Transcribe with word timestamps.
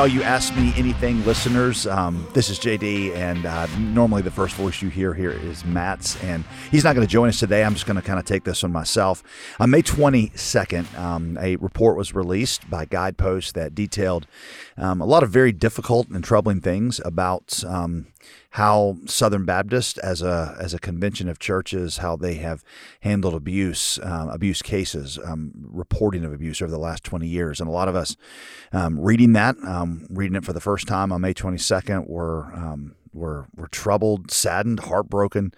All 0.00 0.08
you 0.08 0.22
Ask 0.22 0.56
Me 0.56 0.72
Anything 0.78 1.22
listeners, 1.26 1.86
um, 1.86 2.26
this 2.32 2.48
is 2.48 2.58
JD, 2.58 3.14
and 3.16 3.44
uh, 3.44 3.66
normally 3.76 4.22
the 4.22 4.30
first 4.30 4.54
voice 4.54 4.80
you 4.80 4.88
hear 4.88 5.12
here 5.12 5.30
is 5.30 5.62
Matt's, 5.66 6.16
and 6.24 6.42
he's 6.70 6.84
not 6.84 6.94
going 6.94 7.06
to 7.06 7.12
join 7.12 7.28
us 7.28 7.38
today. 7.38 7.62
I'm 7.62 7.74
just 7.74 7.84
going 7.84 7.96
to 7.96 8.02
kind 8.02 8.18
of 8.18 8.24
take 8.24 8.44
this 8.44 8.62
one 8.62 8.72
myself. 8.72 9.22
On 9.58 9.68
May 9.68 9.82
22nd, 9.82 10.98
um, 10.98 11.36
a 11.38 11.56
report 11.56 11.98
was 11.98 12.14
released 12.14 12.70
by 12.70 12.86
Guidepost 12.86 13.54
that 13.56 13.74
detailed 13.74 14.26
um, 14.78 15.02
a 15.02 15.04
lot 15.04 15.22
of 15.22 15.28
very 15.28 15.52
difficult 15.52 16.08
and 16.08 16.24
troubling 16.24 16.62
things 16.62 16.98
about 17.04 17.62
um, 17.64 18.06
how 18.50 18.96
Southern 19.06 19.44
Baptist, 19.44 19.98
as 19.98 20.22
a 20.22 20.56
as 20.60 20.74
a 20.74 20.78
convention 20.78 21.28
of 21.28 21.38
churches, 21.38 21.98
how 21.98 22.16
they 22.16 22.34
have 22.34 22.64
handled 23.00 23.34
abuse, 23.34 23.98
um, 24.02 24.28
abuse 24.28 24.62
cases, 24.62 25.18
um, 25.24 25.52
reporting 25.54 26.24
of 26.24 26.32
abuse 26.32 26.60
over 26.60 26.70
the 26.70 26.78
last 26.78 27.04
20 27.04 27.26
years, 27.26 27.60
and 27.60 27.68
a 27.68 27.72
lot 27.72 27.88
of 27.88 27.94
us 27.94 28.16
um, 28.72 28.98
reading 28.98 29.32
that, 29.34 29.56
um, 29.64 30.06
reading 30.10 30.36
it 30.36 30.44
for 30.44 30.52
the 30.52 30.60
first 30.60 30.88
time 30.88 31.12
on 31.12 31.20
May 31.20 31.34
22nd, 31.34 32.08
were 32.08 32.52
um, 32.54 32.94
were 33.12 33.46
were 33.54 33.68
troubled, 33.68 34.30
saddened, 34.30 34.80
heartbroken. 34.80 35.52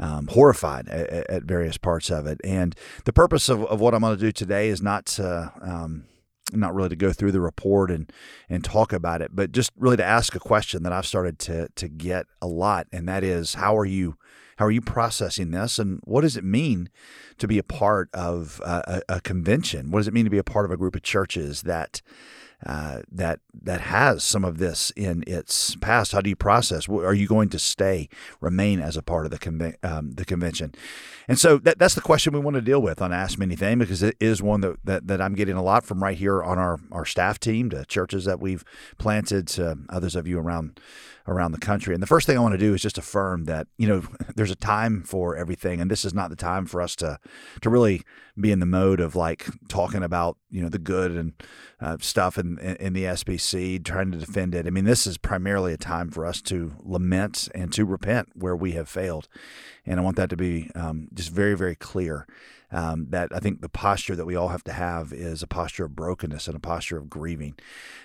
Um, 0.00 0.28
horrified 0.28 0.88
at, 0.88 1.28
at, 1.28 1.42
various 1.42 1.76
parts 1.76 2.08
of 2.08 2.28
it. 2.28 2.40
And 2.44 2.76
the 3.04 3.12
purpose 3.12 3.48
of, 3.48 3.64
of 3.64 3.80
what 3.80 3.94
I'm 3.94 4.02
going 4.02 4.16
to 4.16 4.20
do 4.20 4.30
today 4.30 4.68
is 4.68 4.80
not 4.80 5.06
to, 5.06 5.52
um, 5.60 6.04
not 6.52 6.74
really 6.74 6.88
to 6.90 6.96
go 6.96 7.12
through 7.12 7.32
the 7.32 7.40
report 7.40 7.90
and 7.90 8.12
and 8.48 8.64
talk 8.64 8.92
about 8.92 9.22
it, 9.22 9.30
but 9.34 9.52
just 9.52 9.70
really 9.76 9.96
to 9.96 10.04
ask 10.04 10.34
a 10.34 10.40
question 10.40 10.82
that 10.82 10.92
I've 10.92 11.06
started 11.06 11.38
to 11.40 11.68
to 11.74 11.88
get 11.88 12.26
a 12.40 12.46
lot, 12.46 12.86
and 12.92 13.08
that 13.08 13.24
is, 13.24 13.54
how 13.54 13.76
are 13.76 13.84
you 13.84 14.16
how 14.56 14.66
are 14.66 14.70
you 14.70 14.80
processing 14.80 15.52
this, 15.52 15.78
and 15.78 16.00
what 16.04 16.22
does 16.22 16.36
it 16.36 16.44
mean 16.44 16.90
to 17.38 17.46
be 17.46 17.58
a 17.58 17.62
part 17.62 18.08
of 18.12 18.60
a, 18.64 19.02
a 19.08 19.20
convention? 19.20 19.90
What 19.90 20.00
does 20.00 20.08
it 20.08 20.14
mean 20.14 20.24
to 20.24 20.30
be 20.30 20.38
a 20.38 20.44
part 20.44 20.64
of 20.64 20.70
a 20.70 20.76
group 20.76 20.96
of 20.96 21.02
churches 21.02 21.62
that 21.62 22.02
uh, 22.66 23.02
that 23.10 23.40
that 23.54 23.82
has 23.82 24.24
some 24.24 24.44
of 24.44 24.58
this 24.58 24.90
in 24.96 25.22
its 25.26 25.76
past. 25.76 26.12
How 26.12 26.20
do 26.20 26.30
you 26.30 26.36
process? 26.36 26.88
Are 26.88 27.14
you 27.14 27.28
going 27.28 27.48
to 27.50 27.58
stay, 27.58 28.08
remain 28.40 28.80
as 28.80 28.96
a 28.96 29.02
part 29.02 29.26
of 29.26 29.30
the 29.30 29.76
um, 29.82 30.12
the 30.12 30.24
convention? 30.24 30.74
And 31.28 31.38
so 31.38 31.58
that, 31.58 31.78
that's 31.78 31.94
the 31.94 32.00
question 32.00 32.32
we 32.32 32.40
want 32.40 32.54
to 32.54 32.62
deal 32.62 32.80
with 32.80 33.02
on 33.02 33.12
Ask 33.12 33.38
Me 33.38 33.44
Anything 33.44 33.78
because 33.78 34.02
it 34.02 34.16
is 34.18 34.42
one 34.42 34.62
that, 34.62 34.76
that, 34.84 35.06
that 35.08 35.20
I'm 35.20 35.34
getting 35.34 35.56
a 35.56 35.62
lot 35.62 35.84
from 35.84 36.02
right 36.02 36.16
here 36.16 36.42
on 36.42 36.58
our, 36.58 36.78
our 36.90 37.04
staff 37.04 37.38
team 37.38 37.68
to 37.70 37.84
churches 37.84 38.24
that 38.24 38.40
we've 38.40 38.64
planted 38.96 39.46
to 39.48 39.76
others 39.90 40.16
of 40.16 40.26
you 40.26 40.38
around 40.38 40.80
around 41.28 41.52
the 41.52 41.58
country. 41.58 41.92
And 41.92 42.02
the 42.02 42.06
first 42.06 42.26
thing 42.26 42.38
I 42.38 42.40
want 42.40 42.52
to 42.52 42.58
do 42.58 42.72
is 42.72 42.80
just 42.80 42.96
affirm 42.96 43.44
that, 43.44 43.66
you 43.76 43.86
know, 43.86 44.02
there's 44.34 44.50
a 44.50 44.56
time 44.56 45.02
for 45.02 45.36
everything. 45.36 45.80
And 45.80 45.90
this 45.90 46.04
is 46.04 46.14
not 46.14 46.30
the 46.30 46.36
time 46.36 46.64
for 46.64 46.80
us 46.80 46.96
to, 46.96 47.18
to 47.60 47.68
really 47.68 48.02
be 48.40 48.50
in 48.50 48.60
the 48.60 48.66
mode 48.66 48.98
of 48.98 49.14
like 49.14 49.46
talking 49.68 50.02
about, 50.02 50.38
you 50.50 50.62
know, 50.62 50.68
the 50.68 50.78
good 50.78 51.12
and 51.12 51.32
uh, 51.80 51.96
stuff 52.00 52.38
in, 52.38 52.58
in 52.58 52.92
the 52.92 53.04
SBC, 53.04 53.84
trying 53.84 54.10
to 54.12 54.18
defend 54.18 54.54
it. 54.54 54.66
I 54.66 54.70
mean, 54.70 54.84
this 54.84 55.06
is 55.06 55.18
primarily 55.18 55.72
a 55.72 55.76
time 55.76 56.10
for 56.10 56.24
us 56.24 56.40
to 56.42 56.74
lament 56.80 57.48
and 57.54 57.72
to 57.74 57.84
repent 57.84 58.30
where 58.34 58.56
we 58.56 58.72
have 58.72 58.88
failed. 58.88 59.28
And 59.86 60.00
I 60.00 60.02
want 60.02 60.16
that 60.16 60.30
to 60.30 60.36
be 60.36 60.70
um, 60.74 61.08
just 61.14 61.30
very, 61.30 61.54
very 61.54 61.74
clear 61.74 62.26
um, 62.70 63.06
that 63.10 63.30
I 63.34 63.38
think 63.38 63.60
the 63.60 63.68
posture 63.68 64.14
that 64.16 64.26
we 64.26 64.36
all 64.36 64.48
have 64.48 64.64
to 64.64 64.72
have 64.72 65.12
is 65.12 65.42
a 65.42 65.46
posture 65.46 65.84
of 65.84 65.96
brokenness 65.96 66.46
and 66.46 66.56
a 66.56 66.60
posture 66.60 66.98
of 66.98 67.08
grieving. 67.08 67.54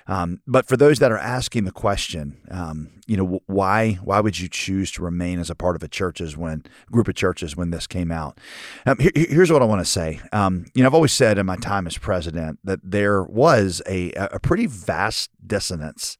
Um, 0.07 0.41
but 0.47 0.67
for 0.67 0.77
those 0.77 0.99
that 0.99 1.11
are 1.11 1.17
asking 1.17 1.65
the 1.65 1.71
question, 1.71 2.39
um, 2.49 2.89
you 3.05 3.17
know, 3.17 3.41
why 3.45 3.93
why 4.03 4.19
would 4.19 4.39
you 4.39 4.47
choose 4.47 4.91
to 4.93 5.03
remain 5.03 5.39
as 5.39 5.49
a 5.49 5.55
part 5.55 5.75
of 5.75 5.83
a 5.83 5.87
churches 5.87 6.37
when 6.37 6.63
group 6.91 7.07
of 7.07 7.15
churches 7.15 7.55
when 7.55 7.71
this 7.71 7.87
came 7.87 8.11
out? 8.11 8.39
Um, 8.85 8.97
here, 8.99 9.11
here's 9.15 9.51
what 9.51 9.61
I 9.61 9.65
want 9.65 9.81
to 9.81 9.89
say. 9.89 10.21
Um, 10.31 10.65
you 10.73 10.83
know, 10.83 10.87
I've 10.87 10.93
always 10.93 11.13
said 11.13 11.37
in 11.37 11.45
my 11.45 11.57
time 11.57 11.87
as 11.87 11.97
president 11.97 12.59
that 12.63 12.79
there 12.83 13.23
was 13.23 13.81
a 13.87 14.11
a 14.13 14.39
pretty 14.39 14.65
vast 14.65 15.29
dissonance 15.45 16.17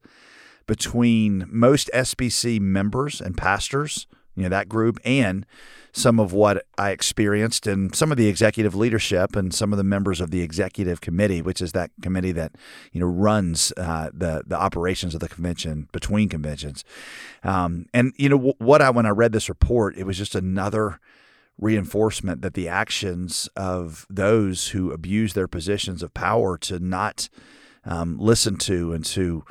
between 0.68 1.46
most 1.50 1.90
SBC 1.94 2.59
members 2.59 3.22
and 3.22 3.38
pastors, 3.38 4.08
you 4.36 4.44
know, 4.44 4.50
that 4.50 4.70
group 4.70 5.00
and 5.06 5.46
some 5.94 6.20
of 6.20 6.34
what 6.34 6.66
I 6.78 6.90
experienced 6.90 7.68
and 7.68 7.96
some 7.96 8.12
of 8.12 8.18
the 8.18 8.28
executive 8.28 8.74
leadership 8.74 9.36
and 9.36 9.54
some 9.54 9.72
of 9.72 9.78
the 9.78 9.84
members 9.84 10.20
of 10.20 10.32
the 10.32 10.42
executive 10.42 11.02
committee, 11.02 11.42
which 11.42 11.62
is 11.62 11.72
that 11.74 11.92
committee 12.02 12.32
that 12.32 12.54
you 12.92 13.00
know 13.00 13.06
runs 13.06 13.72
uh, 13.78 14.10
the 14.12 14.44
the 14.46 14.58
operations 14.58 15.14
of 15.14 15.22
the 15.22 15.30
convention 15.30 15.88
between 15.92 16.30
conventions. 16.30 16.84
Um, 17.44 17.86
and 17.94 18.12
you 18.18 18.28
know 18.28 18.56
what 18.58 18.82
I 18.82 18.90
when 18.90 19.06
I 19.06 19.12
read 19.12 19.34
this 19.34 19.50
report, 19.50 19.96
it 19.96 20.06
was 20.06 20.18
just 20.18 20.34
another 20.34 21.00
reinforcement 21.60 22.42
that 22.42 22.56
the 22.56 22.68
actions 22.68 23.48
of 23.56 24.08
those 24.10 24.70
who 24.70 24.92
abuse 24.92 25.34
their 25.34 25.48
positions 25.48 26.02
of 26.02 26.14
power 26.16 26.58
to 26.58 26.80
not 26.80 27.30
um, 27.86 28.18
listen 28.18 28.58
to 28.58 28.94
and 28.94 29.06
to 29.06 29.44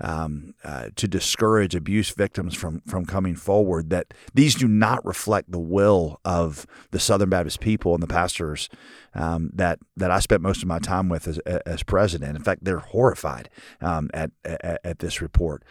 um, 0.00 0.54
uh, 0.64 0.90
to 0.96 1.08
discourage 1.08 1.74
abuse 1.74 2.10
victims 2.10 2.54
from 2.54 2.80
from 2.86 3.04
coming 3.04 3.34
forward. 3.34 3.90
That 3.90 4.14
these 4.34 4.54
do 4.54 4.68
not 4.68 5.04
reflect 5.04 5.50
the 5.50 5.58
will 5.58 6.20
of 6.24 6.66
the 6.90 7.00
Southern 7.00 7.30
Baptist 7.30 7.60
people 7.60 7.94
and 7.94 8.02
the 8.02 8.08
pastors 8.08 8.68
um, 9.14 9.50
that 9.54 9.78
that 9.96 10.10
I 10.10 10.20
spent 10.20 10.42
most 10.42 10.62
of 10.62 10.68
my 10.68 10.78
time 10.78 11.08
with 11.08 11.26
as, 11.26 11.38
as 11.38 11.82
president. 11.82 12.36
In 12.36 12.42
fact, 12.42 12.64
they're 12.64 12.78
horrified 12.78 13.50
um, 13.80 14.10
at, 14.14 14.30
at, 14.44 14.80
at 14.84 14.98
this 15.00 15.20
report. 15.20 15.64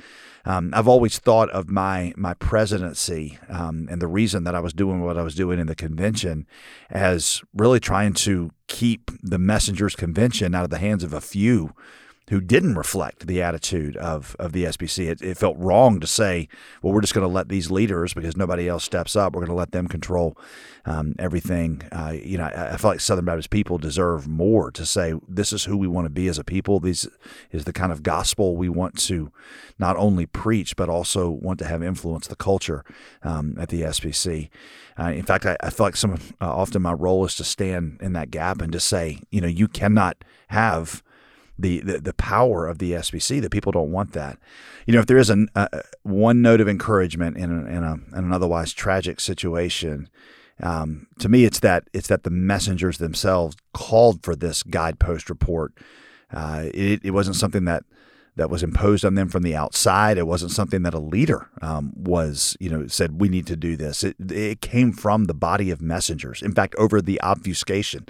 Um, 0.46 0.72
I've 0.74 0.88
always 0.88 1.20
thought 1.20 1.50
of 1.52 1.70
my 1.70 2.14
my 2.18 2.34
presidency 2.34 3.40
um, 3.50 3.88
and 3.90 4.02
the 4.02 4.08
reason 4.08 4.44
that 4.44 4.56
I 4.56 4.60
was 4.60 4.74
doing 4.74 5.02
what 5.02 5.18
I 5.18 5.22
was 5.22 5.36
doing 5.36 5.60
in 5.60 5.68
the 5.68 5.76
convention 5.76 6.46
as 6.90 7.42
really 7.54 7.80
trying 7.80 8.14
to 8.14 8.52
keep 8.68 9.12
the 9.22 9.40
messengers 9.40 9.96
convention 9.96 10.54
out 10.54 10.64
of 10.64 10.70
the 10.70 10.78
hands 10.78 11.04
of 11.04 11.14
a 11.14 11.22
few 11.22 11.74
who 12.30 12.42
didn't 12.42 12.76
reflect 12.76 13.28
the 13.28 13.42
attitude 13.42 13.96
of, 13.98 14.36
of 14.38 14.52
the 14.52 14.66
SBC. 14.66 15.08
It, 15.08 15.22
it 15.22 15.38
felt 15.38 15.58
wrong 15.58 16.00
to 16.02 16.08
say, 16.08 16.50
well, 16.82 16.94
we're 16.94 17.02
just 17.02 17.14
going 17.14 17.28
to 17.28 17.34
let 17.34 17.48
these 17.48 17.72
leaders, 17.72 18.14
because 18.14 18.36
nobody 18.36 18.68
else 18.68 18.84
steps 18.84 19.16
up, 19.16 19.34
we're 19.34 19.42
going 19.42 19.50
to 19.50 19.56
let 19.56 19.72
them 19.72 19.88
control 19.88 20.38
um, 20.86 21.16
everything. 21.20 21.82
Uh, 21.92 22.16
you 22.22 22.38
know, 22.38 22.44
I, 22.44 22.74
I, 22.74 22.78
feel 22.78 22.92
like 22.92 23.00
Southern 23.00 23.26
Baptist 23.26 23.50
people 23.50 23.78
deserve 23.78 24.28
more 24.28 24.72
to 24.72 24.86
say, 24.86 25.14
this 25.28 25.54
is 25.54 25.64
who 25.66 25.78
we 25.78 25.88
want 25.88 26.06
to 26.06 26.10
be 26.10 26.28
as 26.28 26.38
a 26.38 26.44
people. 26.44 26.82
This 26.82 27.08
is 27.52 27.64
the 27.64 27.74
kind 27.74 27.94
of 27.94 28.04
gospel 28.04 28.58
we 28.58 28.68
want 28.68 28.98
to 29.00 29.32
not 29.80 29.96
only 29.96 30.26
preach, 30.26 30.76
but 30.76 30.90
also 30.90 31.30
want 31.30 31.60
to 31.60 31.66
have 31.66 31.82
influence 31.82 32.28
the 32.28 32.36
culture 32.36 32.84
um, 33.24 33.56
at 33.58 33.70
the 33.70 33.84
SBC. 33.84 34.50
Uh, 35.00 35.12
in 35.12 35.24
fact, 35.24 35.46
I, 35.46 35.56
I, 35.62 35.70
feel 35.70 35.86
like 35.86 35.96
some 35.96 36.16
uh, 36.42 36.54
often 36.54 36.82
my 36.82 36.94
role 36.94 37.24
is 37.24 37.36
to 37.36 37.44
stand 37.44 38.00
in 38.02 38.14
that 38.14 38.32
gap 38.32 38.62
and 38.62 38.72
to 38.74 38.80
say, 38.80 39.20
you 39.30 39.40
know, 39.40 39.48
you 39.48 39.68
cannot 39.68 40.24
have 40.48 41.04
the, 41.58 41.80
the, 41.82 42.00
the 42.00 42.14
power 42.14 42.68
of 42.68 42.80
the 42.80 42.92
SBC 42.94 43.42
that 43.42 43.52
people 43.52 43.72
don't 43.72 43.92
want 43.92 44.14
that. 44.14 44.38
You 44.86 44.94
know, 44.94 45.00
if 45.00 45.08
there 45.08 45.18
is 45.18 45.30
a, 45.30 45.46
a 45.56 45.84
one 46.04 46.42
note 46.42 46.62
of 46.62 46.68
encouragement 46.68 47.38
in, 47.38 47.52
a, 47.52 47.66
in, 47.66 47.84
a, 47.84 47.94
in 48.18 48.26
an 48.26 48.34
otherwise 48.34 48.74
tragic 48.74 49.20
situation, 49.20 50.10
um, 50.62 51.08
to 51.20 51.30
me, 51.30 51.46
it's 51.46 51.60
that 51.60 51.88
it's 51.94 52.08
that 52.08 52.24
the 52.24 52.30
messengers 52.30 52.98
themselves 52.98 53.56
called 53.74 54.24
for 54.24 54.36
this 54.36 54.64
guidepost 54.64 55.30
report. 55.30 55.74
Uh, 56.32 56.66
it, 56.74 57.02
it 57.04 57.12
wasn't 57.12 57.36
something 57.36 57.66
that 57.66 57.84
that 58.38 58.50
was 58.52 58.62
imposed 58.62 59.04
on 59.04 59.16
them 59.16 59.30
from 59.30 59.42
the 59.42 59.56
outside. 59.56 60.18
It 60.18 60.28
wasn't 60.28 60.52
something 60.52 60.84
that 60.84 60.94
a 60.94 61.00
leader 61.00 61.50
um, 61.62 61.92
was, 61.96 62.56
you 62.60 62.70
know, 62.70 62.86
said 62.86 63.20
we 63.20 63.30
need 63.30 63.48
to 63.48 63.56
do 63.56 63.76
this. 63.76 64.04
It, 64.04 64.16
it 64.32 64.62
came 64.62 64.94
from 64.94 65.26
the 65.26 65.34
body 65.34 65.72
of 65.72 65.82
messengers. 65.82 66.44
In 66.44 66.54
fact, 66.54 66.76
over 66.78 67.02
the 67.02 67.20
obfuscation 67.22 68.06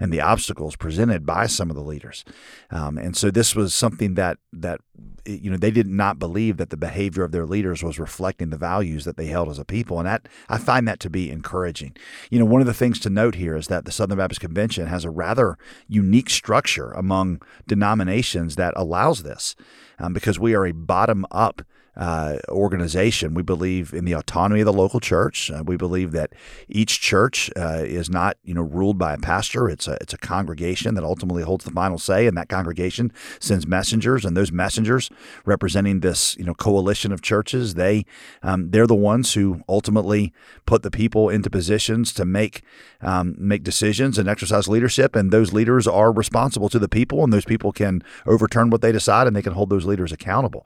and 0.00 0.12
the 0.12 0.20
obstacles 0.20 0.76
presented 0.76 1.26
by 1.26 1.46
some 1.46 1.70
of 1.70 1.76
the 1.76 1.82
leaders, 1.82 2.24
um, 2.70 2.98
and 2.98 3.16
so 3.16 3.30
this 3.30 3.54
was 3.54 3.74
something 3.74 4.14
that 4.14 4.38
that 4.52 4.80
you 5.24 5.50
know 5.50 5.56
they 5.56 5.70
did 5.70 5.86
not 5.86 6.18
believe 6.18 6.56
that 6.56 6.70
the 6.70 6.76
behavior 6.76 7.24
of 7.24 7.32
their 7.32 7.46
leaders 7.46 7.82
was 7.82 7.98
reflecting 7.98 8.50
the 8.50 8.56
values 8.56 9.04
that 9.04 9.16
they 9.16 9.26
held 9.26 9.48
as 9.48 9.58
a 9.58 9.64
people, 9.64 9.98
and 9.98 10.06
that 10.06 10.28
I 10.48 10.58
find 10.58 10.86
that 10.88 11.00
to 11.00 11.10
be 11.10 11.30
encouraging. 11.30 11.96
You 12.30 12.38
know, 12.38 12.44
one 12.44 12.60
of 12.60 12.66
the 12.66 12.74
things 12.74 12.98
to 13.00 13.10
note 13.10 13.34
here 13.34 13.56
is 13.56 13.68
that 13.68 13.84
the 13.84 13.92
Southern 13.92 14.18
Baptist 14.18 14.40
Convention 14.40 14.86
has 14.86 15.04
a 15.04 15.10
rather 15.10 15.58
unique 15.86 16.30
structure 16.30 16.90
among 16.92 17.42
denominations 17.66 18.56
that 18.56 18.74
allows 18.76 19.22
this 19.22 19.54
um, 19.98 20.12
because 20.12 20.38
we 20.38 20.54
are 20.54 20.66
a 20.66 20.72
bottom 20.72 21.26
up 21.30 21.62
uh, 21.98 22.38
organization. 22.48 23.34
We 23.34 23.42
believe 23.42 23.92
in 23.92 24.04
the 24.04 24.12
autonomy 24.12 24.60
of 24.60 24.66
the 24.66 24.72
local 24.72 25.00
church. 25.00 25.50
Uh, 25.50 25.64
we 25.66 25.76
believe 25.76 26.12
that 26.12 26.32
each 26.68 27.00
church 27.00 27.50
uh, 27.56 27.82
is 27.84 28.08
not, 28.08 28.36
you 28.44 28.54
know, 28.54 28.62
ruled 28.62 28.98
by 28.98 29.14
a 29.14 29.18
pastor. 29.18 29.68
It's 29.68 29.88
a 29.88 29.98
it's 30.00 30.14
a 30.14 30.18
congregation 30.18 30.94
that 30.94 31.02
ultimately 31.02 31.42
holds 31.42 31.64
the 31.64 31.72
final 31.72 31.98
say, 31.98 32.26
and 32.26 32.36
that 32.36 32.48
congregation 32.48 33.12
sends 33.40 33.66
messengers, 33.66 34.24
and 34.24 34.36
those 34.36 34.52
messengers 34.52 35.10
representing 35.44 36.00
this, 36.00 36.36
you 36.36 36.44
know, 36.44 36.54
coalition 36.54 37.10
of 37.10 37.20
churches. 37.20 37.74
They 37.74 38.04
um, 38.42 38.70
they're 38.70 38.86
the 38.86 38.94
ones 38.94 39.34
who 39.34 39.62
ultimately 39.68 40.32
put 40.66 40.82
the 40.82 40.90
people 40.90 41.28
into 41.28 41.50
positions 41.50 42.12
to 42.12 42.24
make 42.24 42.62
um, 43.00 43.34
make 43.38 43.64
decisions 43.64 44.18
and 44.18 44.28
exercise 44.28 44.68
leadership, 44.68 45.16
and 45.16 45.32
those 45.32 45.52
leaders 45.52 45.88
are 45.88 46.12
responsible 46.12 46.68
to 46.68 46.78
the 46.78 46.88
people, 46.88 47.24
and 47.24 47.32
those 47.32 47.44
people 47.44 47.72
can 47.72 48.02
overturn 48.24 48.70
what 48.70 48.82
they 48.82 48.92
decide, 48.92 49.26
and 49.26 49.34
they 49.34 49.42
can 49.42 49.54
hold 49.54 49.68
those 49.68 49.84
leaders 49.84 50.12
accountable. 50.12 50.64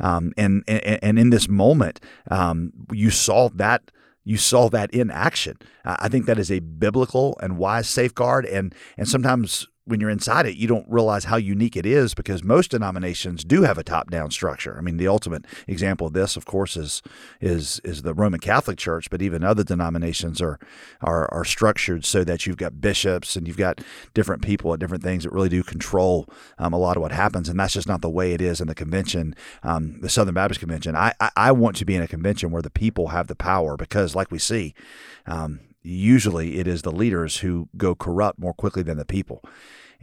Um, 0.00 0.32
and 0.36 0.64
and, 0.72 0.98
and 1.02 1.18
in 1.18 1.30
this 1.30 1.48
moment, 1.48 2.00
um, 2.30 2.72
you 2.92 3.10
saw 3.10 3.48
that 3.50 3.90
you 4.24 4.36
saw 4.36 4.68
that 4.68 4.92
in 4.94 5.10
action. 5.10 5.56
I 5.84 6.08
think 6.08 6.26
that 6.26 6.38
is 6.38 6.50
a 6.50 6.60
biblical 6.60 7.36
and 7.42 7.58
wise 7.58 7.88
safeguard, 7.88 8.46
and 8.46 8.74
and 8.96 9.08
sometimes 9.08 9.66
when 9.84 9.98
you're 9.98 10.10
inside 10.10 10.46
it, 10.46 10.56
you 10.56 10.68
don't 10.68 10.86
realize 10.88 11.24
how 11.24 11.36
unique 11.36 11.76
it 11.76 11.84
is 11.84 12.14
because 12.14 12.44
most 12.44 12.70
denominations 12.70 13.42
do 13.42 13.62
have 13.62 13.78
a 13.78 13.82
top-down 13.82 14.30
structure. 14.30 14.76
I 14.78 14.80
mean, 14.80 14.96
the 14.96 15.08
ultimate 15.08 15.44
example 15.66 16.06
of 16.06 16.12
this, 16.12 16.36
of 16.36 16.44
course, 16.44 16.76
is 16.76 17.02
is 17.40 17.80
is 17.82 18.02
the 18.02 18.14
Roman 18.14 18.38
Catholic 18.38 18.78
Church, 18.78 19.10
but 19.10 19.20
even 19.20 19.42
other 19.42 19.64
denominations 19.64 20.40
are 20.40 20.60
are, 21.00 21.32
are 21.34 21.44
structured 21.44 22.04
so 22.04 22.22
that 22.22 22.46
you've 22.46 22.56
got 22.56 22.80
bishops 22.80 23.34
and 23.34 23.48
you've 23.48 23.56
got 23.56 23.80
different 24.14 24.42
people 24.42 24.72
at 24.72 24.78
different 24.78 25.02
things 25.02 25.24
that 25.24 25.32
really 25.32 25.48
do 25.48 25.64
control 25.64 26.28
um, 26.58 26.72
a 26.72 26.78
lot 26.78 26.96
of 26.96 27.02
what 27.02 27.12
happens, 27.12 27.48
and 27.48 27.58
that's 27.58 27.74
just 27.74 27.88
not 27.88 28.02
the 28.02 28.10
way 28.10 28.32
it 28.32 28.40
is 28.40 28.60
in 28.60 28.68
the 28.68 28.74
convention, 28.76 29.34
um, 29.64 30.00
the 30.00 30.08
Southern 30.08 30.34
Baptist 30.34 30.60
Convention. 30.60 30.94
I, 30.94 31.12
I, 31.18 31.30
I 31.36 31.52
want 31.52 31.76
to 31.76 31.84
be 31.84 31.96
in 31.96 32.02
a 32.02 32.08
convention 32.08 32.52
where 32.52 32.62
the 32.62 32.70
people 32.70 33.08
have 33.08 33.26
the 33.26 33.34
power 33.34 33.76
because, 33.76 34.14
like 34.14 34.30
we 34.30 34.38
see. 34.38 34.74
Um, 35.26 35.60
usually 35.82 36.58
it 36.58 36.66
is 36.66 36.82
the 36.82 36.92
leaders 36.92 37.38
who 37.38 37.68
go 37.76 37.94
corrupt 37.94 38.38
more 38.38 38.54
quickly 38.54 38.82
than 38.82 38.98
the 38.98 39.04
people. 39.04 39.42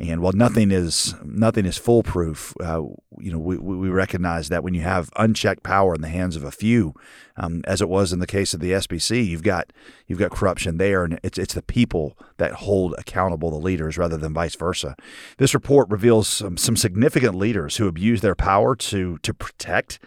And 0.01 0.21
while 0.21 0.31
nothing 0.31 0.71
is 0.71 1.13
nothing 1.25 1.65
is 1.65 1.77
foolproof, 1.77 2.53
uh, 2.63 2.83
you 3.17 3.33
know 3.33 3.37
we, 3.37 3.57
we 3.57 3.89
recognize 3.89 4.47
that 4.47 4.63
when 4.63 4.73
you 4.73 4.79
have 4.79 5.09
unchecked 5.17 5.61
power 5.61 5.93
in 5.93 5.99
the 5.99 6.07
hands 6.07 6.37
of 6.37 6.43
a 6.45 6.51
few, 6.51 6.93
um, 7.35 7.63
as 7.65 7.81
it 7.81 7.89
was 7.89 8.13
in 8.13 8.19
the 8.19 8.27
case 8.27 8.53
of 8.53 8.61
the 8.61 8.71
SBC, 8.71 9.27
you've 9.27 9.43
got 9.43 9.73
you've 10.07 10.19
got 10.19 10.31
corruption 10.31 10.77
there, 10.77 11.03
and 11.03 11.19
it's 11.21 11.37
it's 11.37 11.53
the 11.53 11.61
people 11.61 12.17
that 12.37 12.53
hold 12.53 12.95
accountable 12.97 13.51
the 13.51 13.57
leaders 13.57 13.97
rather 13.97 14.15
than 14.15 14.33
vice 14.33 14.55
versa. 14.55 14.95
This 15.37 15.53
report 15.53 15.89
reveals 15.89 16.29
some, 16.29 16.55
some 16.55 16.77
significant 16.77 17.35
leaders 17.35 17.75
who 17.75 17.89
abuse 17.89 18.21
their 18.21 18.35
power 18.35 18.77
to 18.77 19.17
to 19.17 19.33
protect 19.33 19.99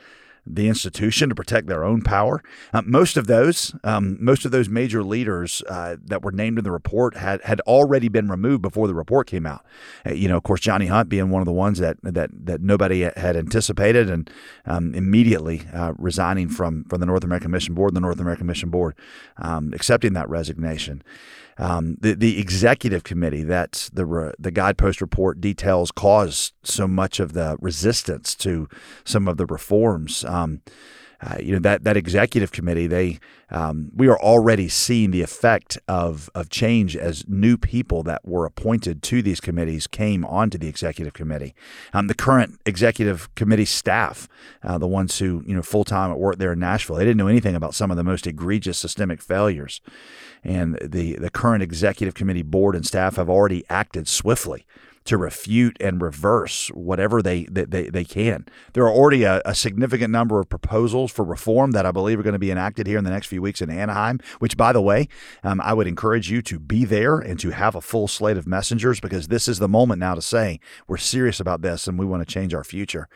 the 0.47 0.69
institution 0.69 1.29
to 1.29 1.35
protect 1.35 1.69
their 1.69 1.85
own 1.85 2.03
power. 2.03 2.43
Uh, 2.73 2.83
most 2.85 3.17
of 3.17 3.27
those, 3.27 3.75
um, 3.85 4.17
most 4.21 4.45
of 4.45 4.51
those 4.51 4.69
major 4.69 5.03
leaders 5.05 5.63
uh, 5.69 5.97
that 6.05 6.23
were 6.23 6.33
named 6.33 6.59
in 6.59 6.65
the 6.65 6.71
report 6.71 7.17
had 7.17 7.41
had 7.43 7.61
already 7.61 8.09
been 8.09 8.29
removed 8.29 8.63
before 8.63 8.89
the 8.89 8.95
report 8.95 9.27
came 9.27 9.47
out. 9.47 9.65
Uh, 10.07 10.13
you 10.13 10.29
know, 10.29 10.37
of 10.37 10.43
course, 10.43 10.61
Johnny 10.61 10.87
Hunt 10.87 11.09
being 11.09 11.31
one 11.31 11.43
of 11.43 11.47
the 11.47 11.53
ones 11.53 11.79
that 11.79 11.97
that 12.03 12.31
that 12.33 12.61
nobody 12.61 13.03
had 13.03 13.37
anticipated, 13.37 14.11
and 14.11 14.31
um, 14.67 14.95
immediately 14.95 15.63
uh, 15.73 15.93
resigning 15.97 16.49
from 16.49 16.85
from 16.85 17.01
the 17.01 17.07
North 17.07 17.25
American 17.25 17.51
Mission 17.51 17.75
Board, 17.75 17.95
the 17.95 18.01
North 18.01 18.21
American 18.21 18.47
Mission 18.47 18.71
Board 18.71 18.95
um, 19.39 19.73
accepting 19.73 20.13
that 20.15 20.29
resignation. 20.29 21.03
Um, 21.59 21.97
the 22.01 22.15
the 22.15 22.41
executive 22.41 23.05
committee 23.05 23.45
that 23.45 23.91
the 23.93 24.35
the 24.39 24.51
guidepost 24.51 25.01
report 25.01 25.41
details 25.41 25.91
caused 25.91 26.55
so 26.63 26.89
much 26.89 27.21
of 27.21 27.33
the 27.33 27.57
resistance 27.61 28.35
to 28.37 28.69
some 29.05 29.29
of 29.29 29.37
the 29.37 29.47
reforms. 29.47 30.25
Um, 30.25 30.63
uh, 31.23 31.37
you 31.41 31.53
know 31.53 31.61
that 31.61 31.85
that 31.85 31.97
executive 31.97 32.51
committee 32.51 32.87
they 32.87 33.19
um, 33.51 33.91
we 33.95 34.09
are 34.09 34.21
already 34.21 34.69
seeing 34.69 35.11
the 35.11 35.23
effect 35.23 35.79
of 35.87 36.29
of 36.35 36.49
change 36.49 36.97
as 36.97 37.25
new 37.29 37.57
people 37.57 38.03
that 38.03 38.27
were 38.27 38.45
appointed 38.45 39.03
to 39.05 39.23
these 39.23 39.41
committees 39.41 39.87
came 39.87 40.25
onto 40.25 40.59
the 40.59 40.69
executive 40.69 41.13
committee. 41.13 41.55
Um, 41.93 42.09
the 42.09 42.15
current 42.15 42.61
executive 42.67 43.33
committee 43.35 43.65
staff, 43.65 44.29
uh, 44.65 44.79
the 44.79 44.89
ones 44.89 45.19
who 45.19 45.45
you 45.47 45.55
know 45.55 45.63
full 45.63 45.85
time 45.85 46.11
at 46.11 46.19
work 46.19 46.39
there 46.39 46.53
in 46.53 46.59
Nashville, 46.59 46.97
they 46.97 47.05
didn't 47.05 47.19
know 47.19 47.29
anything 47.29 47.55
about 47.55 47.75
some 47.75 47.91
of 47.91 47.97
the 47.97 48.05
most 48.05 48.27
egregious 48.27 48.79
systemic 48.79 49.23
failures, 49.23 49.81
and 50.43 50.79
the 50.83 51.17
the 51.17 51.31
current 51.31 51.63
executive 51.63 52.15
committee 52.15 52.43
board 52.43 52.75
and 52.75 52.85
staff 52.87 53.17
have 53.17 53.31
already 53.31 53.65
acted 53.71 54.09
swiftly 54.09 54.67
to 55.05 55.17
refute 55.17 55.77
and 55.81 56.01
reverse 56.01 56.69
whatever 56.69 57.23
they 57.23 57.45
they, 57.45 57.89
they, 57.89 58.05
can. 58.05 58.47
There 58.73 58.85
are 58.85 58.93
already 58.93 59.25
a, 59.25 59.43
a, 59.45 59.55
significant 59.55 60.11
number 60.11 60.41
of 60.41 60.49
proposals 60.49 61.11
for 61.11 61.25
reform 61.25 61.73
that 61.73 61.87
I 61.87 61.91
believe 61.91 62.19
are 62.19 62.23
going 62.23 62.33
to 62.35 62.39
be 62.39 62.51
enacted 62.51 62.87
here 62.87 62.99
in 62.99 63.05
the 63.05 63.11
next 63.11 63.27
few 63.27 63.43
weeks 63.43 63.61
in 63.61 63.71
Anaheim, 63.71 64.21
which, 64.39 64.57
by 64.57 64.73
the 64.73 64.83
way, 64.83 65.09
um, 65.43 65.61
I 65.61 65.73
would 65.73 65.87
encourage 65.87 66.31
you 66.31 66.43
to 66.43 66.59
be 66.59 66.85
there 66.85 67.19
and 67.19 67.39
to 67.41 67.51
have 67.51 67.75
a 67.75 67.81
full 67.81 68.09
slate 68.09 68.37
of 68.37 68.47
messengers 68.47 69.01
because 69.01 69.29
this 69.29 69.49
is 69.49 69.59
the 69.59 69.69
moment 69.69 70.01
now 70.01 70.15
to 70.15 70.23
say 70.23 70.61
we're 70.87 70.97
serious 70.97 71.41
about 71.41 71.63
this 71.63 71.87
and 71.87 71.99
we 71.99 72.07
want 72.07 72.27
to 72.27 72.33
change 72.33 72.55
our 72.55 72.65
future. 72.65 73.09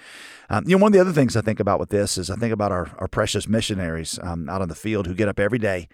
Um, 0.49 0.65
you 0.67 0.77
know, 0.77 0.83
one 0.83 0.91
of 0.91 0.95
the 0.95 1.01
other 1.01 1.13
things 1.13 1.37
I 1.37 1.41
think 1.41 1.61
about 1.61 1.81
with 1.81 1.91
this 1.91 2.19
is 2.19 2.31
I 2.31 2.37
think 2.37 2.53
about 2.53 2.73
our, 2.73 2.91
our 2.99 3.09
precious 3.09 3.49
missionaries 3.49 4.19
um, 4.23 4.49
out 4.49 4.63
on 4.63 4.69
the 4.69 4.75
field 4.75 5.07
who 5.07 5.15
get 5.15 5.29
up 5.29 5.41
every 5.41 5.59
day 5.59 5.89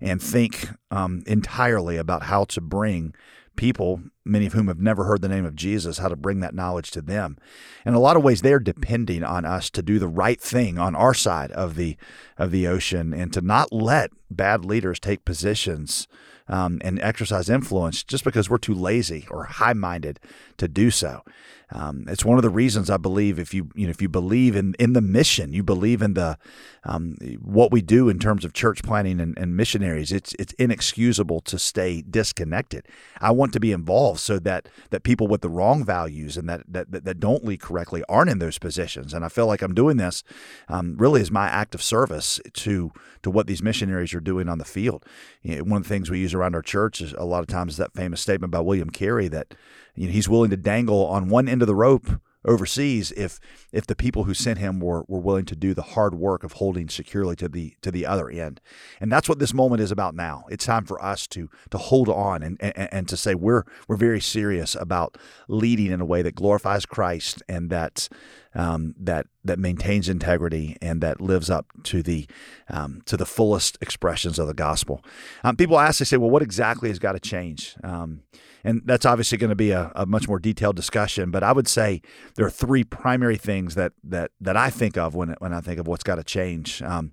and 0.00 0.22
think 0.22 0.68
um, 0.90 1.22
entirely 1.26 1.96
about 1.96 2.24
how 2.24 2.44
to 2.44 2.60
bring 2.60 3.14
people, 3.58 4.00
many 4.24 4.46
of 4.46 4.54
whom 4.54 4.68
have 4.68 4.78
never 4.78 5.04
heard 5.04 5.20
the 5.20 5.28
name 5.28 5.44
of 5.44 5.56
Jesus, 5.56 5.98
how 5.98 6.08
to 6.08 6.16
bring 6.16 6.40
that 6.40 6.54
knowledge 6.54 6.90
to 6.92 7.02
them. 7.02 7.36
In 7.84 7.92
a 7.92 7.98
lot 7.98 8.16
of 8.16 8.22
ways, 8.22 8.40
they're 8.40 8.60
depending 8.60 9.22
on 9.22 9.44
us 9.44 9.68
to 9.70 9.82
do 9.82 9.98
the 9.98 10.08
right 10.08 10.40
thing 10.40 10.78
on 10.78 10.94
our 10.94 11.12
side 11.12 11.50
of 11.52 11.74
the 11.74 11.96
of 12.38 12.52
the 12.52 12.66
ocean 12.66 13.12
and 13.12 13.32
to 13.32 13.42
not 13.42 13.72
let 13.72 14.10
bad 14.30 14.64
leaders 14.64 15.00
take 15.00 15.24
positions 15.24 16.06
um, 16.48 16.80
and 16.82 17.00
exercise 17.00 17.50
influence 17.50 18.02
just 18.02 18.24
because 18.24 18.48
we're 18.48 18.58
too 18.58 18.74
lazy 18.74 19.26
or 19.30 19.44
high 19.44 19.74
minded 19.74 20.18
to 20.56 20.66
do 20.68 20.90
so. 20.90 21.22
Um, 21.70 22.06
it's 22.08 22.24
one 22.24 22.38
of 22.38 22.42
the 22.42 22.50
reasons 22.50 22.88
I 22.88 22.96
believe 22.96 23.38
if 23.38 23.52
you 23.52 23.68
you 23.74 23.86
know 23.86 23.90
if 23.90 24.00
you 24.00 24.08
believe 24.08 24.56
in 24.56 24.74
in 24.78 24.94
the 24.94 25.02
mission, 25.02 25.52
you 25.52 25.62
believe 25.62 26.00
in 26.00 26.14
the 26.14 26.38
um, 26.84 27.16
what 27.42 27.70
we 27.70 27.82
do 27.82 28.08
in 28.08 28.18
terms 28.18 28.44
of 28.46 28.54
church 28.54 28.82
planting 28.82 29.20
and, 29.20 29.36
and, 29.36 29.54
missionaries. 29.54 30.10
It's 30.10 30.34
it's 30.38 30.54
inexcusable 30.54 31.40
to 31.42 31.58
stay 31.58 32.02
disconnected. 32.08 32.86
I 33.20 33.32
want 33.32 33.52
to 33.52 33.60
be 33.60 33.72
involved 33.72 34.20
so 34.20 34.38
that 34.38 34.70
that 34.90 35.02
people 35.02 35.28
with 35.28 35.42
the 35.42 35.50
wrong 35.50 35.84
values 35.84 36.38
and 36.38 36.48
that 36.48 36.62
that 36.68 36.90
that, 36.90 37.04
that 37.04 37.20
don't 37.20 37.44
lead 37.44 37.60
correctly 37.60 38.02
aren't 38.08 38.30
in 38.30 38.38
those 38.38 38.58
positions. 38.58 39.12
And 39.12 39.22
I 39.22 39.28
feel 39.28 39.46
like 39.46 39.60
I'm 39.60 39.74
doing 39.74 39.98
this 39.98 40.24
um, 40.68 40.96
really 40.96 41.20
as 41.20 41.30
my 41.30 41.48
act 41.48 41.74
of 41.74 41.82
service 41.82 42.40
to 42.54 42.92
to 43.22 43.30
what 43.30 43.46
these 43.46 43.62
missionaries 43.62 44.14
are 44.14 44.17
doing 44.20 44.48
on 44.48 44.58
the 44.58 44.64
field. 44.64 45.04
You 45.42 45.56
know, 45.56 45.64
one 45.64 45.78
of 45.78 45.82
the 45.84 45.88
things 45.88 46.10
we 46.10 46.18
use 46.18 46.34
around 46.34 46.54
our 46.54 46.62
church 46.62 47.00
is 47.00 47.12
a 47.14 47.24
lot 47.24 47.40
of 47.40 47.46
times 47.46 47.76
that 47.76 47.94
famous 47.94 48.20
statement 48.20 48.50
by 48.50 48.60
William 48.60 48.90
Carey 48.90 49.28
that 49.28 49.54
you 49.94 50.06
know, 50.06 50.12
he's 50.12 50.28
willing 50.28 50.50
to 50.50 50.56
dangle 50.56 51.06
on 51.06 51.28
one 51.28 51.48
end 51.48 51.62
of 51.62 51.68
the 51.68 51.74
rope 51.74 52.20
overseas 52.44 53.12
if 53.12 53.40
if 53.72 53.86
the 53.86 53.96
people 53.96 54.24
who 54.24 54.32
sent 54.32 54.58
him 54.58 54.78
were, 54.78 55.04
were 55.08 55.18
willing 55.18 55.44
to 55.44 55.56
do 55.56 55.74
the 55.74 55.82
hard 55.82 56.14
work 56.14 56.44
of 56.44 56.52
holding 56.52 56.88
securely 56.88 57.34
to 57.34 57.48
the 57.48 57.74
to 57.82 57.90
the 57.90 58.06
other 58.06 58.30
end 58.30 58.60
and 59.00 59.10
that's 59.10 59.28
what 59.28 59.40
this 59.40 59.52
moment 59.52 59.82
is 59.82 59.90
about 59.90 60.14
now 60.14 60.44
it's 60.48 60.64
time 60.64 60.84
for 60.84 61.02
us 61.04 61.26
to 61.26 61.50
to 61.70 61.76
hold 61.76 62.08
on 62.08 62.42
and 62.42 62.56
and, 62.60 62.88
and 62.92 63.08
to 63.08 63.16
say 63.16 63.34
we're 63.34 63.64
we're 63.88 63.96
very 63.96 64.20
serious 64.20 64.76
about 64.76 65.18
leading 65.48 65.90
in 65.90 66.00
a 66.00 66.06
way 66.06 66.22
that 66.22 66.36
glorifies 66.36 66.86
Christ 66.86 67.42
and 67.48 67.70
that 67.70 68.08
um, 68.54 68.94
that 68.98 69.26
that 69.48 69.58
maintains 69.58 70.08
integrity 70.08 70.76
and 70.80 71.00
that 71.00 71.20
lives 71.20 71.50
up 71.50 71.66
to 71.84 72.02
the 72.02 72.26
um, 72.68 73.02
to 73.06 73.16
the 73.16 73.26
fullest 73.26 73.76
expressions 73.80 74.38
of 74.38 74.46
the 74.46 74.54
gospel. 74.54 75.04
Um, 75.42 75.56
people 75.56 75.78
ask, 75.78 75.98
they 75.98 76.04
say, 76.04 76.16
"Well, 76.16 76.30
what 76.30 76.42
exactly 76.42 76.88
has 76.88 76.98
got 76.98 77.12
to 77.12 77.20
change?" 77.20 77.76
Um, 77.82 78.22
and 78.64 78.82
that's 78.84 79.06
obviously 79.06 79.38
going 79.38 79.50
to 79.50 79.56
be 79.56 79.70
a, 79.70 79.92
a, 79.94 80.04
much 80.06 80.28
more 80.28 80.38
detailed 80.38 80.76
discussion. 80.76 81.30
But 81.30 81.42
I 81.42 81.52
would 81.52 81.68
say 81.68 82.02
there 82.34 82.46
are 82.46 82.50
three 82.50 82.84
primary 82.84 83.36
things 83.36 83.74
that 83.74 83.92
that 84.04 84.30
that 84.40 84.56
I 84.56 84.70
think 84.70 84.96
of 84.96 85.14
when 85.14 85.34
when 85.38 85.52
I 85.52 85.60
think 85.60 85.80
of 85.80 85.86
what's 85.86 86.04
got 86.04 86.16
to 86.16 86.24
change. 86.24 86.82
Um, 86.82 87.12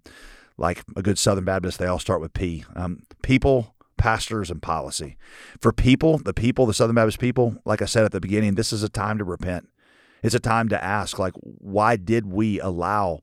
like 0.58 0.84
a 0.96 1.02
good 1.02 1.20
Southern 1.20 1.44
Baptist, 1.44 1.80
they 1.80 1.86
all 1.88 2.00
start 2.00 2.22
with 2.22 2.34
P. 2.34 2.64
Um, 2.76 3.04
people, 3.22 3.76
pastors, 3.98 4.50
and 4.50 4.62
policy. 4.62 5.18
For 5.60 5.74
people, 5.74 6.18
the 6.18 6.34
people, 6.34 6.66
the 6.66 6.74
Southern 6.74 6.96
Baptist 6.96 7.20
people, 7.20 7.58
like 7.66 7.82
I 7.82 7.86
said 7.86 8.06
at 8.06 8.14
the 8.14 8.22
beginning, 8.22 8.56
this 8.56 8.72
is 8.72 8.82
a 8.82 8.90
time 8.90 9.18
to 9.18 9.26
repent. 9.26 9.68
It's 10.26 10.34
a 10.34 10.40
time 10.40 10.70
to 10.70 10.84
ask, 10.84 11.20
like, 11.20 11.34
why 11.36 11.98
did 11.98 12.26
we 12.26 12.60
allow 12.60 13.22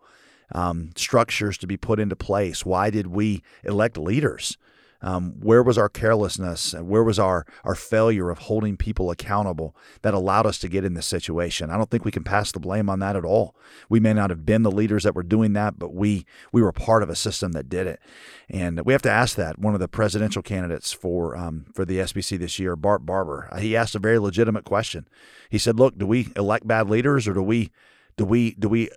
um, 0.54 0.90
structures 0.94 1.58
to 1.58 1.66
be 1.66 1.76
put 1.76 1.98
into 1.98 2.14
place? 2.14 2.64
Why 2.64 2.90
did 2.90 3.08
we 3.08 3.42
elect 3.64 3.98
leaders? 3.98 4.56
Um, 5.02 5.34
where 5.40 5.62
was 5.62 5.76
our 5.76 5.88
carelessness 5.88 6.72
and 6.72 6.88
where 6.88 7.02
was 7.02 7.18
our, 7.18 7.44
our 7.64 7.74
failure 7.74 8.30
of 8.30 8.38
holding 8.38 8.76
people 8.76 9.10
accountable 9.10 9.76
that 10.02 10.14
allowed 10.14 10.46
us 10.46 10.58
to 10.58 10.68
get 10.68 10.84
in 10.84 10.94
this 10.94 11.06
situation? 11.06 11.70
I 11.70 11.76
don't 11.76 11.90
think 11.90 12.04
we 12.04 12.12
can 12.12 12.22
pass 12.22 12.52
the 12.52 12.60
blame 12.60 12.88
on 12.88 13.00
that 13.00 13.16
at 13.16 13.24
all. 13.24 13.56
We 13.88 13.98
may 13.98 14.12
not 14.12 14.30
have 14.30 14.46
been 14.46 14.62
the 14.62 14.70
leaders 14.70 15.02
that 15.02 15.16
were 15.16 15.24
doing 15.24 15.52
that, 15.54 15.78
but 15.78 15.92
we 15.92 16.24
we 16.52 16.62
were 16.62 16.72
part 16.72 17.02
of 17.02 17.10
a 17.10 17.16
system 17.16 17.52
that 17.52 17.68
did 17.68 17.86
it, 17.86 18.00
and 18.48 18.80
we 18.86 18.92
have 18.92 19.02
to 19.02 19.10
ask 19.10 19.36
that. 19.36 19.58
One 19.58 19.74
of 19.74 19.80
the 19.80 19.88
presidential 19.88 20.42
candidates 20.42 20.92
for 20.92 21.36
um, 21.36 21.66
for 21.74 21.84
the 21.84 21.98
SBC 21.98 22.38
this 22.38 22.58
year, 22.58 22.76
Bart 22.76 23.04
Barber, 23.04 23.48
he 23.58 23.76
asked 23.76 23.94
a 23.94 23.98
very 23.98 24.18
legitimate 24.18 24.64
question. 24.64 25.08
He 25.50 25.58
said, 25.58 25.78
"Look, 25.78 25.98
do 25.98 26.06
we 26.06 26.28
elect 26.36 26.66
bad 26.66 26.88
leaders, 26.88 27.26
or 27.26 27.34
do 27.34 27.42
we 27.42 27.72
do 28.16 28.24
we 28.24 28.54
do 28.54 28.68
we 28.68 28.90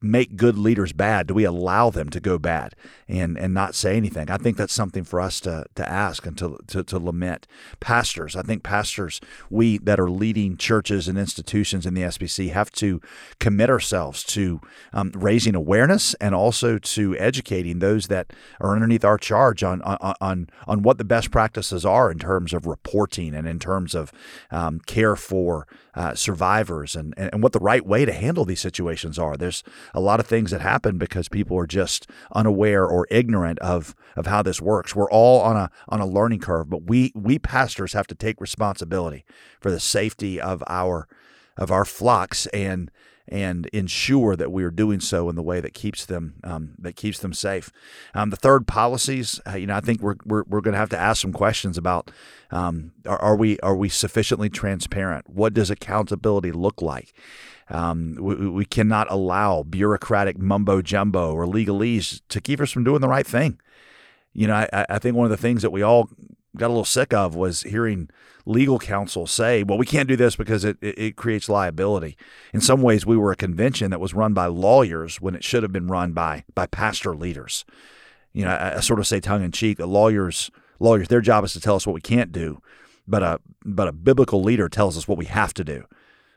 make 0.00 0.36
good 0.36 0.56
leaders 0.56 0.92
bad? 0.92 1.26
Do 1.26 1.34
we 1.34 1.44
allow 1.44 1.90
them 1.90 2.08
to 2.10 2.20
go 2.20 2.38
bad 2.38 2.74
and, 3.08 3.36
and 3.36 3.52
not 3.52 3.74
say 3.74 3.96
anything? 3.96 4.30
I 4.30 4.36
think 4.36 4.56
that's 4.56 4.72
something 4.72 5.04
for 5.04 5.20
us 5.20 5.40
to, 5.40 5.66
to 5.74 5.88
ask 5.88 6.24
and 6.26 6.36
to, 6.38 6.58
to, 6.68 6.84
to 6.84 6.98
lament. 6.98 7.46
Pastors, 7.80 8.36
I 8.36 8.42
think 8.42 8.62
pastors, 8.62 9.20
we 9.50 9.78
that 9.78 9.98
are 9.98 10.10
leading 10.10 10.56
churches 10.56 11.08
and 11.08 11.18
institutions 11.18 11.86
in 11.86 11.94
the 11.94 12.02
SBC 12.02 12.52
have 12.52 12.70
to 12.72 13.00
commit 13.40 13.70
ourselves 13.70 14.22
to 14.24 14.60
um, 14.92 15.12
raising 15.14 15.54
awareness 15.54 16.14
and 16.14 16.34
also 16.34 16.78
to 16.78 17.16
educating 17.16 17.80
those 17.80 18.06
that 18.06 18.32
are 18.60 18.74
underneath 18.74 19.04
our 19.04 19.18
charge 19.18 19.62
on, 19.62 19.82
on, 19.82 20.48
on, 20.66 20.82
what 20.82 20.98
the 20.98 21.04
best 21.04 21.30
practices 21.30 21.84
are 21.84 22.10
in 22.10 22.18
terms 22.18 22.52
of 22.52 22.66
reporting 22.66 23.34
and 23.34 23.48
in 23.48 23.58
terms 23.58 23.94
of 23.94 24.12
um, 24.50 24.78
care 24.80 25.16
for 25.16 25.66
uh, 25.98 26.14
survivors 26.14 26.94
and, 26.94 27.12
and 27.16 27.42
what 27.42 27.52
the 27.52 27.58
right 27.58 27.84
way 27.84 28.04
to 28.04 28.12
handle 28.12 28.44
these 28.44 28.60
situations 28.60 29.18
are. 29.18 29.36
There's 29.36 29.64
a 29.92 30.00
lot 30.00 30.20
of 30.20 30.26
things 30.26 30.52
that 30.52 30.60
happen 30.60 30.96
because 30.96 31.28
people 31.28 31.58
are 31.58 31.66
just 31.66 32.08
unaware 32.32 32.86
or 32.86 33.08
ignorant 33.10 33.58
of 33.58 33.96
of 34.14 34.26
how 34.26 34.42
this 34.42 34.60
works. 34.60 34.94
We're 34.94 35.10
all 35.10 35.40
on 35.40 35.56
a 35.56 35.70
on 35.88 36.00
a 36.00 36.06
learning 36.06 36.38
curve, 36.38 36.70
but 36.70 36.84
we 36.84 37.10
we 37.16 37.40
pastors 37.40 37.94
have 37.94 38.06
to 38.06 38.14
take 38.14 38.40
responsibility 38.40 39.24
for 39.60 39.72
the 39.72 39.80
safety 39.80 40.40
of 40.40 40.62
our 40.68 41.08
of 41.56 41.72
our 41.72 41.84
flocks 41.84 42.46
and 42.46 42.92
and 43.28 43.66
ensure 43.66 44.36
that 44.36 44.50
we 44.50 44.64
are 44.64 44.70
doing 44.70 45.00
so 45.00 45.28
in 45.28 45.36
the 45.36 45.42
way 45.42 45.60
that 45.60 45.74
keeps 45.74 46.06
them 46.06 46.34
um, 46.44 46.74
that 46.78 46.96
keeps 46.96 47.18
them 47.18 47.32
safe. 47.32 47.70
Um, 48.14 48.30
the 48.30 48.36
third 48.36 48.66
policies, 48.66 49.40
uh, 49.46 49.56
you 49.56 49.66
know, 49.66 49.76
I 49.76 49.80
think 49.80 50.00
we're 50.00 50.16
we're, 50.24 50.44
we're 50.48 50.60
going 50.60 50.72
to 50.72 50.78
have 50.78 50.90
to 50.90 50.98
ask 50.98 51.20
some 51.20 51.32
questions 51.32 51.76
about 51.78 52.10
um, 52.50 52.92
are, 53.06 53.18
are, 53.18 53.36
we 53.36 53.58
are 53.60 53.76
we 53.76 53.88
sufficiently 53.88 54.48
transparent? 54.48 55.28
What 55.28 55.54
does 55.54 55.70
accountability 55.70 56.52
look 56.52 56.80
like? 56.80 57.12
Um, 57.70 58.16
we, 58.18 58.48
we, 58.48 58.64
cannot 58.64 59.10
allow 59.10 59.62
bureaucratic 59.62 60.38
mumbo 60.38 60.80
jumbo 60.80 61.34
or 61.34 61.44
legalese 61.44 62.22
to 62.30 62.40
keep 62.40 62.62
us 62.62 62.70
from 62.70 62.84
doing 62.84 63.02
the 63.02 63.08
right 63.08 63.26
thing. 63.26 63.60
You 64.32 64.46
know, 64.46 64.54
I, 64.54 64.86
I 64.88 64.98
think 64.98 65.16
one 65.16 65.26
of 65.26 65.30
the 65.30 65.36
things 65.36 65.60
that 65.60 65.70
we 65.70 65.82
all 65.82 66.08
got 66.56 66.66
a 66.66 66.68
little 66.68 66.84
sick 66.84 67.12
of 67.12 67.34
was 67.34 67.62
hearing 67.62 68.08
legal 68.46 68.78
counsel 68.78 69.26
say, 69.26 69.62
well, 69.62 69.78
we 69.78 69.86
can't 69.86 70.08
do 70.08 70.16
this 70.16 70.36
because 70.36 70.64
it, 70.64 70.78
it, 70.80 70.98
it, 70.98 71.16
creates 71.16 71.48
liability. 71.48 72.16
In 72.54 72.60
some 72.60 72.80
ways, 72.80 73.04
we 73.04 73.16
were 73.16 73.30
a 73.30 73.36
convention 73.36 73.90
that 73.90 74.00
was 74.00 74.14
run 74.14 74.32
by 74.32 74.46
lawyers 74.46 75.20
when 75.20 75.34
it 75.34 75.44
should 75.44 75.62
have 75.62 75.72
been 75.72 75.88
run 75.88 76.12
by 76.12 76.44
by 76.54 76.66
pastor 76.66 77.14
leaders. 77.14 77.64
You 78.32 78.44
know, 78.44 78.50
I, 78.50 78.76
I 78.76 78.80
sort 78.80 79.00
of 79.00 79.06
say 79.06 79.20
tongue 79.20 79.44
in 79.44 79.52
cheek 79.52 79.78
that 79.78 79.86
lawyers 79.86 80.50
lawyers 80.80 81.08
their 81.08 81.20
job 81.20 81.44
is 81.44 81.52
to 81.52 81.60
tell 81.60 81.76
us 81.76 81.86
what 81.86 81.94
we 81.94 82.00
can't 82.00 82.32
do, 82.32 82.62
but 83.06 83.22
a 83.22 83.40
but 83.64 83.88
a 83.88 83.92
biblical 83.92 84.42
leader 84.42 84.68
tells 84.68 84.96
us 84.96 85.06
what 85.06 85.18
we 85.18 85.26
have 85.26 85.52
to 85.54 85.64
do 85.64 85.84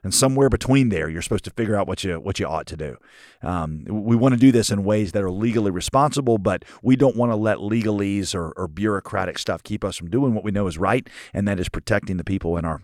and 0.04 0.14
somewhere 0.14 0.50
between 0.50 0.90
there, 0.90 1.10
you're 1.10 1.22
supposed 1.22 1.46
to 1.46 1.52
figure 1.52 1.76
out 1.76 1.88
what 1.88 2.04
you 2.04 2.20
what 2.20 2.40
you 2.40 2.48
ought 2.48 2.66
to 2.68 2.78
do. 2.78 2.98
Um, 3.44 3.84
we 3.86 4.16
want 4.16 4.34
to 4.34 4.40
do 4.40 4.52
this 4.52 4.72
in 4.72 4.84
ways 4.84 5.12
that 5.12 5.24
are 5.24 5.32
legally 5.32 5.72
responsible, 5.72 6.38
but 6.38 6.66
we 6.82 6.96
don't 6.96 7.16
want 7.16 7.32
to 7.32 7.36
let 7.36 7.58
legalese 7.58 8.34
or, 8.34 8.52
or 8.58 8.68
bureaucratic 8.68 9.38
stuff 9.38 9.62
keep 9.64 9.84
us 9.84 9.98
from 9.98 10.10
doing 10.10 10.34
what 10.34 10.44
we 10.44 10.52
know 10.52 10.68
is 10.68 10.78
right, 10.78 11.08
and 11.34 11.48
that 11.48 11.60
is 11.60 11.70
protecting 11.70 12.18
the 12.18 12.24
people 12.24 12.58
in 12.58 12.66
our 12.66 12.82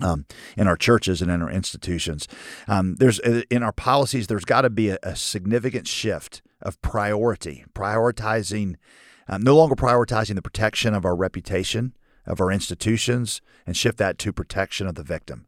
um, 0.00 0.24
in 0.56 0.66
our 0.66 0.76
churches 0.76 1.20
and 1.20 1.30
in 1.30 1.42
our 1.42 1.50
institutions. 1.50 2.26
Um, 2.66 2.96
there's 2.96 3.20
uh, 3.20 3.42
in 3.50 3.62
our 3.62 3.72
policies, 3.72 4.28
there's 4.28 4.44
got 4.44 4.62
to 4.62 4.70
be 4.70 4.88
a, 4.88 4.98
a, 5.02 5.16
significant 5.16 5.86
shift 5.86 6.42
of 6.62 6.80
priority, 6.80 7.64
prioritizing, 7.74 8.76
um, 9.28 9.42
no 9.42 9.56
longer 9.56 9.74
prioritizing 9.74 10.36
the 10.36 10.42
protection 10.42 10.94
of 10.94 11.04
our 11.04 11.16
reputation, 11.16 11.94
of 12.24 12.40
our 12.40 12.50
institutions, 12.50 13.42
and 13.66 13.76
shift 13.76 13.98
that 13.98 14.16
to 14.18 14.32
protection 14.32 14.86
of 14.86 14.94
the 14.94 15.02
victim 15.02 15.46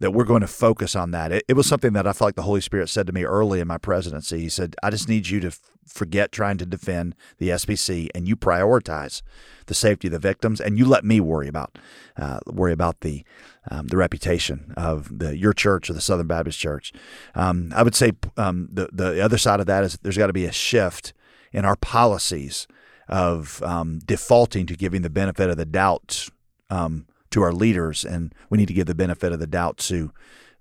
that 0.00 0.12
we're 0.12 0.24
going 0.24 0.40
to 0.40 0.46
focus 0.46 0.96
on 0.96 1.10
that. 1.12 1.30
It, 1.30 1.44
it, 1.46 1.52
was 1.52 1.66
something 1.66 1.92
that 1.92 2.06
I 2.06 2.12
felt 2.12 2.28
like 2.28 2.34
the 2.34 2.42
Holy 2.42 2.62
Spirit 2.62 2.88
said 2.88 3.06
to 3.06 3.12
me 3.12 3.24
early 3.24 3.60
in 3.60 3.68
my 3.68 3.78
presidency. 3.78 4.40
He 4.40 4.48
said, 4.48 4.74
I 4.82 4.90
just 4.90 5.08
need 5.08 5.28
you 5.28 5.40
to 5.40 5.48
f- 5.48 5.60
forget 5.86 6.32
trying 6.32 6.56
to 6.58 6.66
defend 6.66 7.14
the 7.38 7.50
SBC 7.50 8.08
and 8.14 8.26
you 8.26 8.34
prioritize 8.34 9.22
the 9.66 9.74
safety 9.74 10.08
of 10.08 10.12
the 10.12 10.18
victims 10.18 10.60
and 10.60 10.78
you 10.78 10.86
let 10.86 11.04
me 11.04 11.20
worry 11.20 11.48
about 11.48 11.78
uh, 12.16 12.40
worry 12.46 12.72
about 12.72 13.00
the 13.00 13.24
um, 13.70 13.88
the 13.88 13.96
reputation 13.96 14.72
of 14.76 15.18
the 15.18 15.36
your 15.36 15.52
church 15.52 15.90
or 15.90 15.92
the 15.92 16.00
Southern 16.00 16.26
Baptist 16.26 16.58
Church. 16.58 16.92
Um, 17.34 17.72
I 17.76 17.82
would 17.82 17.94
say 17.94 18.12
um, 18.36 18.68
the 18.72 18.88
the 18.92 19.22
other 19.22 19.38
side 19.38 19.60
of 19.60 19.66
that 19.66 19.84
is 19.84 19.98
there's 20.02 20.18
got 20.18 20.28
to 20.28 20.32
be 20.32 20.46
a 20.46 20.52
shift 20.52 21.12
in 21.52 21.64
our 21.64 21.76
policies 21.76 22.66
of 23.08 23.62
um, 23.62 23.98
defaulting 24.04 24.66
to 24.66 24.76
giving 24.76 25.02
the 25.02 25.10
benefit 25.10 25.50
of 25.50 25.56
the 25.56 25.66
doubt 25.66 26.28
um, 26.70 27.06
to 27.30 27.42
our 27.42 27.52
leaders, 27.52 28.04
and 28.04 28.34
we 28.48 28.58
need 28.58 28.68
to 28.68 28.74
give 28.74 28.86
the 28.86 28.94
benefit 28.94 29.32
of 29.32 29.38
the 29.38 29.46
doubt 29.46 29.78
to 29.78 30.12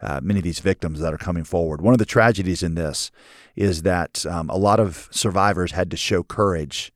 uh, 0.02 0.20
many 0.24 0.40
of 0.40 0.44
these 0.44 0.60
victims 0.60 1.00
that 1.00 1.14
are 1.14 1.18
coming 1.18 1.44
forward. 1.44 1.82
One 1.82 1.94
of 1.94 2.00
the 2.00 2.06
tragedies 2.06 2.64
in 2.64 2.76
this 2.76 3.12
is 3.56 3.82
that 3.82 4.26
um, 4.26 4.50
a 4.50 4.58
lot 4.58 4.80
of 4.80 5.10
survivors 5.12 5.72
had 5.72 5.92
to 5.92 5.98
show 5.98 6.24
courage 6.24 6.92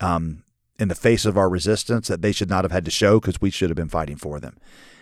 um, 0.00 0.44
in 0.78 0.88
the 0.88 0.94
face 0.94 1.24
of 1.24 1.38
our 1.38 1.48
resistance 1.48 2.08
that 2.08 2.22
they 2.22 2.32
should 2.32 2.50
not 2.50 2.64
have 2.64 2.72
had 2.72 2.84
to 2.84 2.90
show 2.90 3.20
because 3.20 3.40
we 3.40 3.50
should 3.50 3.70
have 3.70 3.76
been 3.76 3.88
fighting 3.88 4.16
for 4.16 4.40
them. 4.40 4.58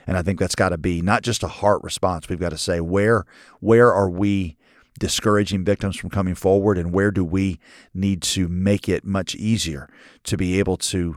And 0.07 0.17
I 0.17 0.23
think 0.23 0.39
that's 0.39 0.55
got 0.55 0.71
to 0.71 0.79
be 0.79 1.03
not 1.03 1.23
just 1.23 1.43
a 1.43 1.49
heart 1.49 1.83
response. 1.83 2.29
We've 2.29 2.41
got 2.41 2.51
to 2.51 2.59
say 2.59 2.81
where 2.81 3.25
where 3.61 3.93
are 3.93 4.11
we 4.11 4.57
discouraging 4.99 5.65
victims 5.65 5.97
from 5.97 6.11
coming 6.11 6.35
forward, 6.35 6.77
and 6.77 6.93
where 6.93 7.11
do 7.11 7.25
we 7.25 7.59
need 7.95 8.23
to 8.23 8.49
make 8.49 8.89
it 8.89 9.05
much 9.05 9.35
easier 9.35 9.89
to 10.25 10.37
be 10.37 10.59
able 10.59 10.77
to 10.77 11.17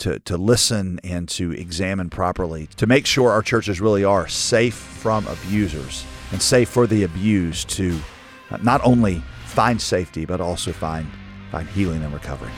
to, 0.00 0.18
to 0.20 0.36
listen 0.36 1.00
and 1.04 1.28
to 1.28 1.52
examine 1.52 2.10
properly 2.10 2.68
to 2.76 2.86
make 2.86 3.06
sure 3.06 3.30
our 3.30 3.42
churches 3.42 3.80
really 3.80 4.04
are 4.04 4.26
safe 4.28 4.74
from 4.74 5.26
abusers 5.28 6.04
and 6.32 6.42
safe 6.42 6.68
for 6.68 6.86
the 6.86 7.04
abused 7.04 7.68
to 7.70 7.98
not 8.62 8.80
only 8.84 9.22
find 9.46 9.80
safety 9.80 10.24
but 10.24 10.40
also 10.40 10.72
find 10.72 11.06
find 11.50 11.68
healing 11.68 12.02
and 12.02 12.12
recovery. 12.14 12.52